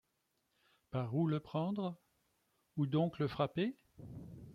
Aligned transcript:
Par 0.89 1.13
où 1.13 1.27
le 1.27 1.39
prendre? 1.39 1.95
où 2.75 2.87
donc 2.87 3.19
le 3.19 3.27
frapper? 3.27 3.75